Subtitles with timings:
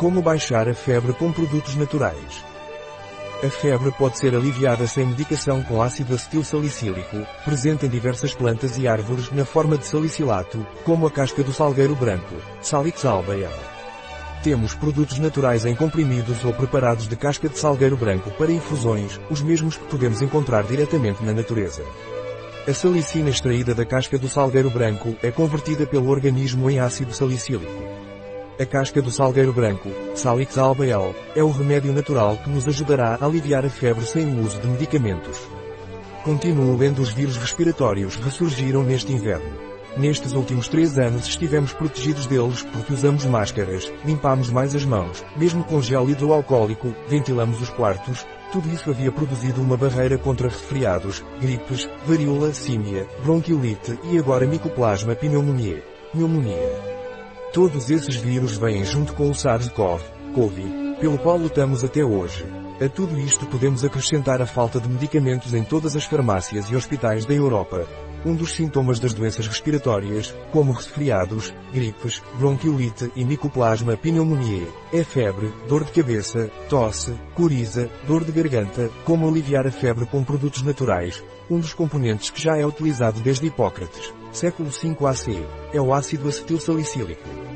[0.00, 2.42] Como baixar a febre com produtos naturais?
[3.44, 8.78] A febre pode ser aliviada sem medicação com ácido acetil salicílico, presente em diversas plantas
[8.78, 13.50] e árvores na forma de salicilato, como a casca do salgueiro branco, Salix albaeum.
[14.42, 19.42] Temos produtos naturais em comprimidos ou preparados de casca de salgueiro branco para infusões, os
[19.42, 21.84] mesmos que podemos encontrar diretamente na natureza.
[22.66, 27.89] A salicina extraída da casca do salgueiro branco é convertida pelo organismo em ácido salicílico.
[28.60, 33.24] A casca do salgueiro branco, Salix albael, é o remédio natural que nos ajudará a
[33.24, 35.48] aliviar a febre sem o uso de medicamentos.
[36.24, 39.50] Continuo lendo os vírus respiratórios ressurgiram neste inverno.
[39.96, 45.64] Nestes últimos três anos estivemos protegidos deles porque usamos máscaras, limpamos mais as mãos, mesmo
[45.64, 51.88] com gel hidroalcoólico, ventilamos os quartos, tudo isso havia produzido uma barreira contra resfriados, gripes,
[52.04, 55.82] varíola, símia, bronquiolite e agora micoplasma pneumonia.
[56.12, 56.99] Pneumonia.
[57.52, 60.00] Todos esses vírus vêm junto com o SARS-CoV,
[60.36, 62.46] COVID, pelo qual lutamos até hoje.
[62.80, 67.26] A tudo isto podemos acrescentar a falta de medicamentos em todas as farmácias e hospitais
[67.26, 67.88] da Europa.
[68.24, 75.52] Um dos sintomas das doenças respiratórias, como resfriados, gripes, bronquiolite e micoplasma pneumonia, é febre,
[75.66, 81.20] dor de cabeça, tosse, coriza, dor de garganta, como aliviar a febre com produtos naturais,
[81.50, 86.28] um dos componentes que já é utilizado desde Hipócrates, século 5 AC, é o ácido
[86.28, 87.49] acetil salicílico.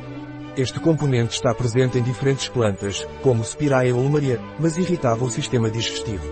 [0.57, 6.25] Este componente está presente em diferentes plantas, como Spiraea ulmaria, mas irritava o sistema digestivo.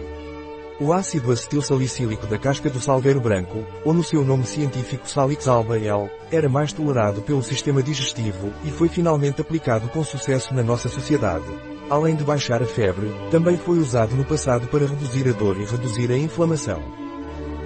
[0.80, 5.48] O ácido acetil salicílico da casca do salgueiro branco, ou no seu nome científico Salix
[5.48, 10.62] alba L, era mais tolerado pelo sistema digestivo e foi finalmente aplicado com sucesso na
[10.62, 11.46] nossa sociedade.
[11.90, 15.64] Além de baixar a febre, também foi usado no passado para reduzir a dor e
[15.64, 16.80] reduzir a inflamação.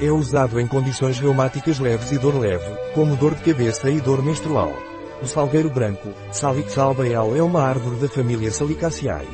[0.01, 4.23] É usado em condições reumáticas leves e dor leve, como dor de cabeça e dor
[4.23, 4.95] menstrual.
[5.22, 9.27] O salgueiro branco, Salix albaeal é uma árvore da família Salicaceae.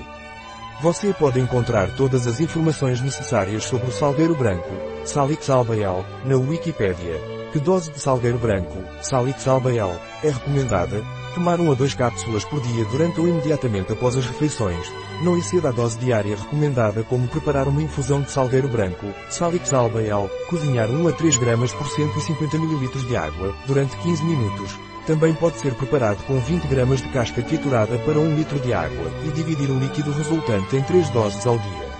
[0.80, 4.70] Você pode encontrar todas as informações necessárias sobre o salgueiro branco,
[5.04, 7.20] Salix albaeal, na Wikipédia.
[7.52, 11.02] Que dose de salgueiro branco, Salix albaeal, é recomendada?
[11.34, 14.86] Tomar 1 a 2 cápsulas por dia durante ou imediatamente após as refeições.
[15.24, 20.30] Não exceda a dose diária recomendada como preparar uma infusão de salgueiro branco, Salix albaeal,
[20.48, 24.91] cozinhar 1 a 3 gramas por 150 ml de água, durante 15 minutos.
[25.06, 29.10] Também pode ser preparado com 20 gramas de casca triturada para 1 litro de água,
[29.24, 31.92] e dividir o líquido resultante em 3 doses ao dia.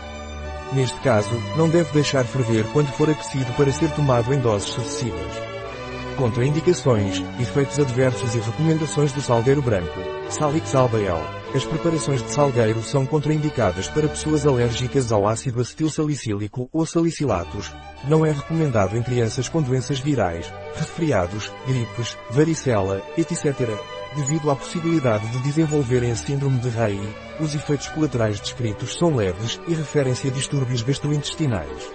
[0.73, 5.52] Neste caso, não deve deixar ferver quando for aquecido para ser tomado em doses sucessivas.
[6.17, 9.99] Contraindicações, efeitos adversos e recomendações do salgueiro branco.
[10.29, 11.21] Salix albael.
[11.55, 17.73] As preparações de salgueiro são contraindicadas para pessoas alérgicas ao ácido acetil salicílico ou salicilatos.
[18.09, 23.69] Não é recomendado em crianças com doenças virais, resfriados, gripes, varicela, etc.
[24.15, 27.01] Devido à possibilidade de desenvolverem a síndrome de Rey,
[27.41, 31.91] os efeitos colaterais descritos são leves e referem-se a distúrbios gastrointestinais.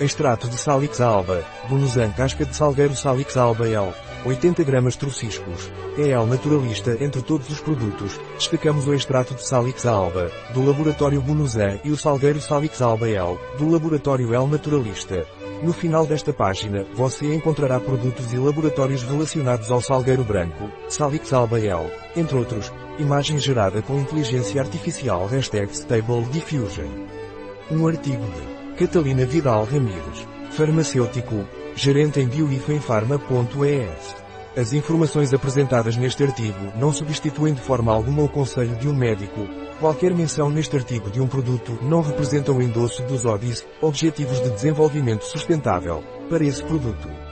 [0.00, 3.92] Extrato de Salix alba, Bunusan casca de salgueiro Salix alba L,
[4.24, 5.70] 80 gramas trociscos.
[5.98, 8.18] É naturalista entre todos os produtos.
[8.34, 13.38] Destacamos o extrato de Salix alba, do laboratório Bunusan e o salgueiro Salix alba L,
[13.58, 15.26] do laboratório L naturalista.
[15.62, 21.60] No final desta página, você encontrará produtos e laboratórios relacionados ao salgueiro branco, Salix alba
[21.60, 22.72] L, entre outros.
[22.98, 26.88] Imagem gerada com inteligência artificial Hashtag Stable Diffusion.
[27.70, 34.16] Um artigo de Catalina Vidal Ramírez, farmacêutico, gerente em bioifenfarma.es.
[34.56, 39.46] As informações apresentadas neste artigo não substituem de forma alguma o conselho de um médico.
[39.78, 44.48] Qualquer menção neste artigo de um produto não representa o endosso dos ODIs, Objetivos de
[44.48, 47.29] Desenvolvimento Sustentável, para esse produto.